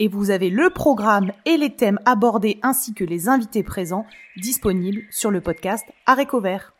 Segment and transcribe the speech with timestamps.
[0.00, 4.06] et vous avez le programme et les thèmes abordés ainsi que les invités présents
[4.36, 6.72] disponibles sur le podcast Aréco Vert.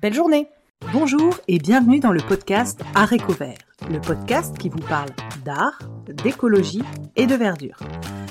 [0.00, 0.48] Belle journée
[0.92, 3.58] Bonjour et bienvenue dans le podcast Aréco Vert,
[3.90, 5.08] le podcast qui vous parle
[5.44, 5.80] d'art,
[6.22, 6.84] d'écologie
[7.16, 7.76] et de verdure.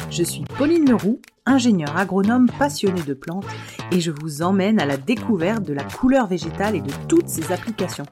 [0.10, 3.46] Je suis Pauline Leroux, ingénieure agronome passionnée de plantes
[3.92, 7.52] et je vous emmène à la découverte de la couleur végétale et de toutes ses
[7.52, 8.06] applications.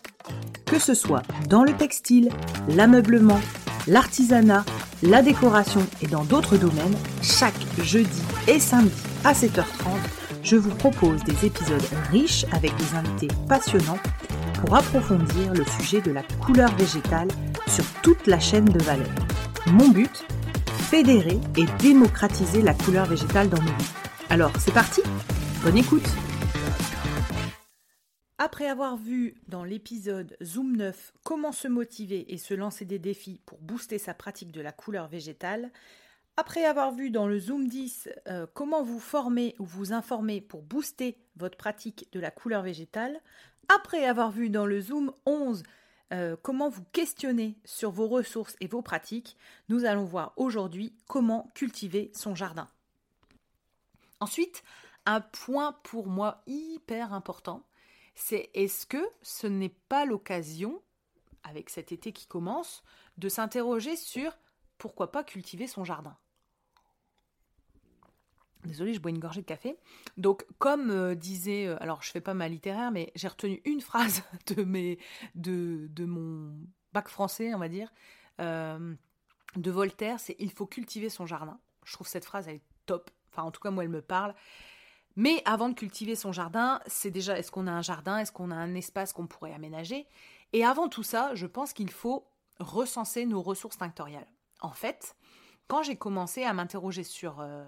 [0.65, 2.29] Que ce soit dans le textile,
[2.67, 3.39] l'ameublement,
[3.87, 4.65] l'artisanat,
[5.05, 8.91] la décoration et dans d'autres domaines, chaque jeudi et samedi
[9.23, 9.63] à 7h30,
[10.43, 13.99] je vous propose des épisodes riches avec des invités passionnants
[14.59, 17.27] pour approfondir le sujet de la couleur végétale
[17.67, 19.07] sur toute la chaîne de valeur.
[19.67, 20.25] Mon but
[20.89, 23.91] Fédérer et démocratiser la couleur végétale dans nos vies.
[24.29, 25.01] Alors, c'est parti
[25.63, 26.07] Bonne écoute
[28.45, 33.41] après avoir vu dans l'épisode Zoom 9 comment se motiver et se lancer des défis
[33.47, 35.71] pour booster sa pratique de la couleur végétale,
[36.37, 40.61] après avoir vu dans le Zoom 10 euh, comment vous former ou vous informer pour
[40.61, 43.19] booster votre pratique de la couleur végétale,
[43.67, 45.63] après avoir vu dans le Zoom 11
[46.13, 49.37] euh, comment vous questionner sur vos ressources et vos pratiques,
[49.69, 52.69] nous allons voir aujourd'hui comment cultiver son jardin.
[54.19, 54.63] Ensuite,
[55.07, 57.65] un point pour moi hyper important,
[58.15, 60.81] c'est est-ce que ce n'est pas l'occasion,
[61.43, 62.83] avec cet été qui commence,
[63.17, 64.37] de s'interroger sur
[64.77, 66.17] pourquoi pas cultiver son jardin?
[68.63, 69.77] Désolée, je bois une gorgée de café.
[70.17, 73.81] Donc, comme euh, disait, euh, alors je fais pas ma littéraire, mais j'ai retenu une
[73.81, 76.57] phrase de mon
[76.91, 77.91] bac français, on va dire,
[78.41, 78.95] euh,
[79.55, 81.59] de Voltaire, c'est il faut cultiver son jardin.
[81.83, 83.11] Je trouve cette phrase, elle est top.
[83.31, 84.33] Enfin, en tout cas, moi, elle me parle.
[85.15, 88.51] Mais avant de cultiver son jardin, c'est déjà est-ce qu'on a un jardin, est-ce qu'on
[88.51, 90.07] a un espace qu'on pourrait aménager?
[90.53, 92.27] Et avant tout ça, je pense qu'il faut
[92.59, 94.27] recenser nos ressources tinctoriales.
[94.61, 95.15] En fait,
[95.67, 97.65] quand j'ai commencé à m'interroger sur euh,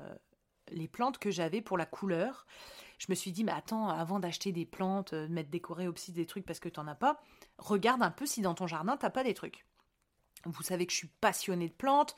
[0.69, 2.45] les plantes que j'avais pour la couleur,
[2.97, 6.25] je me suis dit, mais attends, avant d'acheter des plantes, de mettre décorer aussi des
[6.25, 7.21] trucs parce que tu n'en as pas,
[7.57, 9.65] regarde un peu si dans ton jardin, tu n'as pas des trucs.
[10.45, 12.15] Vous savez que je suis passionnée de plantes,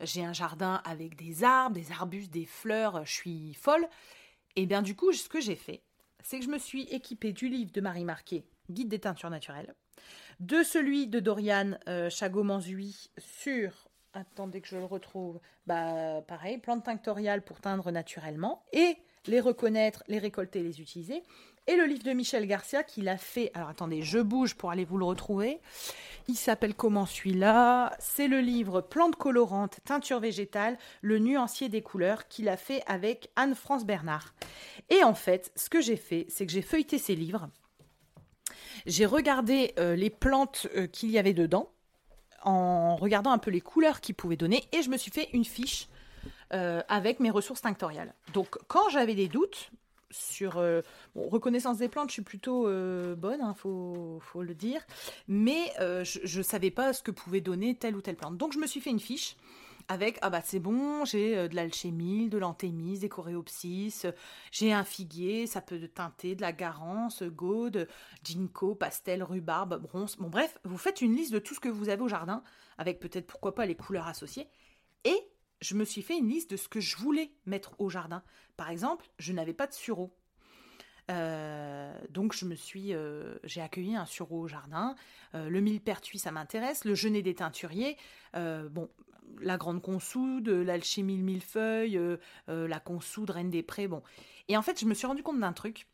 [0.00, 3.88] j'ai un jardin avec des arbres, des arbustes, des fleurs, je suis folle.
[4.56, 5.82] Et bien du coup, ce que j'ai fait,
[6.22, 9.74] c'est que je me suis équipée du livre de Marie Marquet, Guide des teintures naturelles,
[10.40, 16.84] de celui de Dorian euh, Chagot-Manzui sur, attendez que je le retrouve, bah pareil, plantes
[16.84, 18.96] tinctoriales pour teindre naturellement, et
[19.26, 21.22] les reconnaître, les récolter, les utiliser.
[21.68, 24.84] Et le livre de Michel Garcia qu'il a fait, alors attendez, je bouge pour aller
[24.84, 25.60] vous le retrouver.
[26.28, 32.26] Il s'appelle comment celui-là C'est le livre Plantes colorantes, teinture végétale, le nuancier des couleurs
[32.26, 34.34] qu'il a fait avec Anne-France Bernard.
[34.90, 37.48] Et en fait, ce que j'ai fait, c'est que j'ai feuilleté ces livres.
[38.86, 41.70] J'ai regardé euh, les plantes euh, qu'il y avait dedans,
[42.42, 45.44] en regardant un peu les couleurs qu'ils pouvaient donner, et je me suis fait une
[45.44, 45.86] fiche
[46.54, 48.14] euh, avec mes ressources tinctoriales.
[48.34, 49.70] Donc quand j'avais des doutes,
[50.10, 50.82] sur euh,
[51.14, 54.82] reconnaissance des plantes, je suis plutôt euh, bonne, il hein, faut, le dire,
[55.26, 58.36] mais je ne savais pas ce que pouvait donner telle ou telle plante.
[58.36, 59.36] Donc je me suis fait une fiche
[59.88, 64.06] avec ah bah c'est bon, j'ai de l'alchémile, de l'anthémis, des coréopsis,
[64.50, 67.88] j'ai un figuier, ça peut teinter de la garance, gaude,
[68.22, 70.16] ginkgo, pastel, rhubarbe, bronze.
[70.16, 72.42] Bon bref, vous faites une liste de tout ce que vous avez au jardin
[72.76, 74.48] avec peut-être pourquoi pas les couleurs associées
[75.04, 75.31] et
[75.62, 78.22] je me suis fait une liste de ce que je voulais mettre au jardin.
[78.56, 80.12] Par exemple, je n'avais pas de sureau.
[81.10, 84.96] Euh, donc je me suis, euh, j'ai accueilli un sureau au jardin.
[85.34, 86.84] Euh, le millepertuis, ça m'intéresse.
[86.84, 87.96] Le genêt des teinturiers,
[88.34, 88.90] bon,
[89.40, 91.98] la grande consoude, l'alchimie millefeuille,
[92.48, 94.02] la consoude reine des prés, bon.
[94.48, 95.86] Et en fait, je me suis rendu compte d'un truc,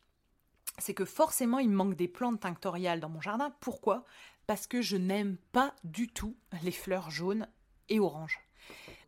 [0.79, 3.53] c'est que forcément il me manque des plantes tinctoriales dans mon jardin.
[3.59, 4.03] Pourquoi?
[4.47, 7.47] Parce que je n'aime pas du tout les fleurs jaunes
[7.89, 8.48] et oranges.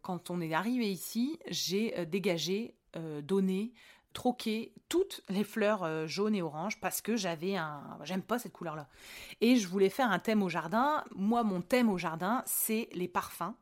[0.01, 3.73] Quand on est arrivé ici, j'ai euh, dégagé, euh, donné,
[4.13, 8.51] troqué toutes les fleurs euh, jaunes et oranges parce que j'avais un j'aime pas cette
[8.51, 8.89] couleur là
[9.39, 11.05] et je voulais faire un thème au jardin.
[11.15, 13.53] Moi mon thème au jardin c'est les parfums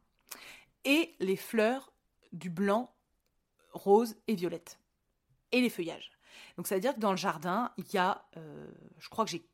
[0.86, 1.94] et les fleurs
[2.32, 2.92] du blanc
[3.74, 4.80] rose et violette
[5.52, 6.10] et les feuillages.
[6.58, 8.26] Donc ça veut dire que dans le jardin il y a
[8.98, 9.48] je crois que j'ai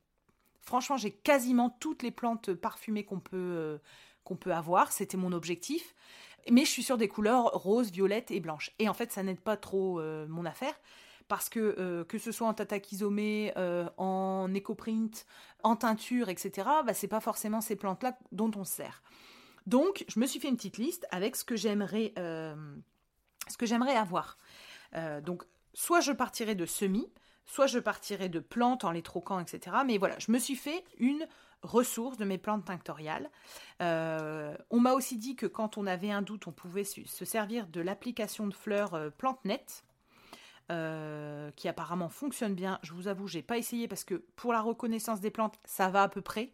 [0.62, 3.82] franchement j'ai quasiment toutes les plantes parfumées qu'on peut
[4.26, 5.96] qu'on peut avoir c'était mon objectif
[6.52, 8.72] mais je suis sur des couleurs roses, violettes et blanches.
[8.80, 10.74] Et en fait, ça n'aide pas trop euh, mon affaire
[11.28, 15.26] parce que euh, que ce soit en tatakizomé, euh, en éco-print,
[15.64, 19.02] en teinture, etc., bah, c'est pas forcément ces plantes-là dont on se sert.
[19.66, 23.96] Donc, je me suis fait une petite liste avec ce que j'aimerais, ce que j'aimerais
[23.96, 24.38] avoir.
[25.24, 25.44] donc,
[25.74, 27.12] soit je partirai de semis,
[27.46, 29.78] soit je partirai de plantes en les troquant, etc.
[29.84, 31.28] Mais voilà, je me suis fait une
[31.62, 33.30] ressource de mes plantes tinctoriales.
[33.82, 37.68] Euh, on m'a aussi dit que quand on avait un doute, on pouvait se servir
[37.68, 39.84] de l'application de fleurs euh, PlanteNet.
[40.72, 42.80] Euh, qui apparemment fonctionne bien.
[42.82, 46.02] Je vous avoue, j'ai pas essayé parce que pour la reconnaissance des plantes, ça va
[46.02, 46.54] à peu près.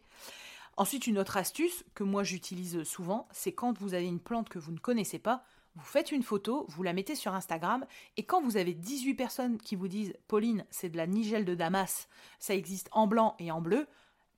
[0.76, 4.58] Ensuite, une autre astuce que moi j'utilise souvent, c'est quand vous avez une plante que
[4.58, 5.42] vous ne connaissez pas,
[5.76, 7.86] vous faites une photo, vous la mettez sur Instagram,
[8.18, 11.54] et quand vous avez 18 personnes qui vous disent Pauline, c'est de la nigelle de
[11.54, 12.08] Damas,
[12.38, 13.86] ça existe en blanc et en bleu,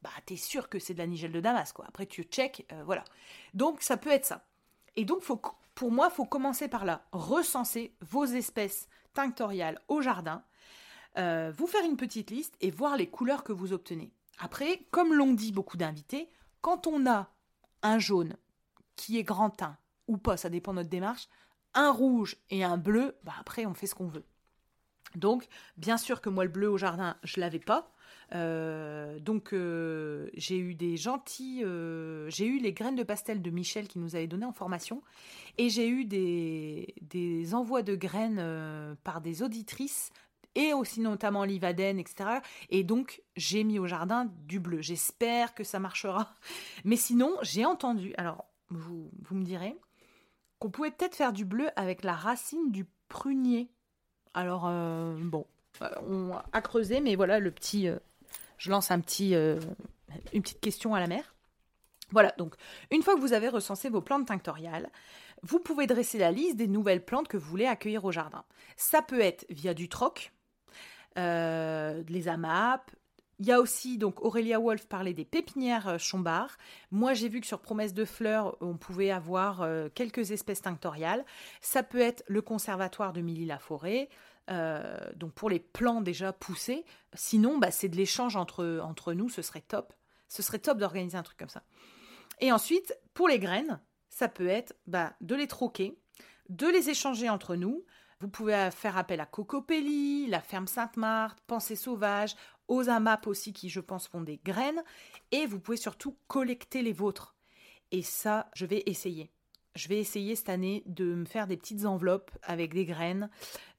[0.05, 1.73] bah t'es sûr que c'est de la nigelle de Damas.
[1.89, 3.05] Après tu check, euh, voilà.
[3.55, 4.47] Donc ça peut être ça.
[4.97, 5.41] Et donc faut,
[5.75, 10.45] pour moi, faut commencer par là, recenser vos espèces tinctoriales au jardin,
[11.17, 14.13] euh, vous faire une petite liste et voir les couleurs que vous obtenez.
[14.39, 16.31] Après, comme l'ont dit beaucoup d'invités,
[16.61, 17.31] quand on a
[17.83, 18.37] un jaune
[18.97, 21.29] qui est grand teint ou pas, ça dépend de notre démarche,
[21.73, 24.27] un rouge et un bleu, bah après on fait ce qu'on veut.
[25.15, 25.47] Donc,
[25.77, 27.95] bien sûr que moi le bleu au jardin, je l'avais pas.
[28.35, 33.51] Euh, donc euh, j'ai eu des gentils, euh, j'ai eu les graines de pastel de
[33.51, 35.03] Michel qui nous avait donné en formation,
[35.59, 40.11] et j'ai eu des, des envois de graines par des auditrices
[40.57, 42.41] et aussi notamment l'Ivaden, etc.
[42.71, 44.81] Et donc, j'ai mis au jardin du bleu.
[44.83, 46.33] J'espère que ça marchera.
[46.85, 49.77] Mais sinon, j'ai entendu, alors vous, vous me direz,
[50.61, 53.69] qu'on pouvait peut-être faire du bleu avec la racine du prunier.
[54.33, 54.67] Alors,
[55.29, 55.47] bon,
[56.09, 57.89] on a creusé, mais voilà le petit,
[58.59, 59.59] je lance un petit, euh,
[60.33, 61.35] une petite question à la mer.
[62.11, 62.55] Voilà, donc
[62.91, 64.91] une fois que vous avez recensé vos plantes tinctoriales,
[65.43, 68.45] vous pouvez dresser la liste des nouvelles plantes que vous voulez accueillir au jardin.
[68.77, 70.33] Ça peut être via du troc,
[71.19, 72.91] euh, les AMAP.
[73.41, 76.57] Il y a aussi, donc Aurélia Wolf parlait des pépinières euh, Chombard.
[76.93, 81.25] Moi, j'ai vu que sur Promesse de fleurs, on pouvait avoir quelques espèces tinctoriales.
[81.61, 84.09] Ça peut être le conservatoire de Milly-la-Forêt,
[84.51, 86.85] euh, donc pour les plants déjà poussés.
[87.15, 89.93] Sinon, bah, c'est de l'échange entre, entre nous, ce serait top.
[90.29, 91.63] Ce serait top d'organiser un truc comme ça.
[92.41, 95.99] Et ensuite, pour les graines, ça peut être bah, de les troquer,
[96.49, 97.85] de les échanger entre nous.
[98.21, 102.37] Vous pouvez faire appel à Cocopelli, la ferme Sainte-Marthe, Pensée Sauvage,
[102.69, 104.83] aux AMAP aussi qui, je pense, font des graines.
[105.31, 107.37] Et vous pouvez surtout collecter les vôtres.
[107.91, 109.31] Et ça, je vais essayer.
[109.75, 113.29] Je vais essayer cette année de me faire des petites enveloppes avec des graines.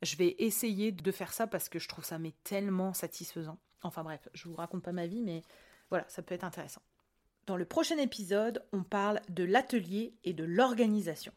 [0.02, 3.58] Je vais essayer de faire ça parce que je trouve ça mais tellement satisfaisant.
[3.82, 5.42] Enfin bref, je vous raconte pas ma vie, mais
[5.90, 6.82] voilà, ça peut être intéressant.
[7.46, 11.32] Dans le prochain épisode, on parle de l'atelier et de l'organisation.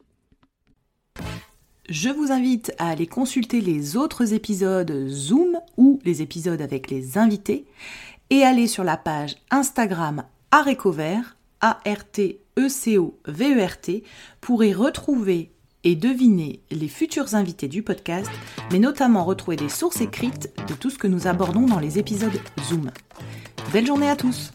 [1.87, 7.17] Je vous invite à aller consulter les autres épisodes Zoom ou les épisodes avec les
[7.17, 7.65] invités
[8.29, 14.03] et aller sur la page Instagram Arécovert, A-R-T E-C-O-V-E-R-T,
[14.41, 15.51] pour y retrouver
[15.83, 18.29] et deviner les futurs invités du podcast,
[18.71, 22.39] mais notamment retrouver des sources écrites de tout ce que nous abordons dans les épisodes
[22.63, 22.91] Zoom.
[23.71, 24.51] Belle journée à tous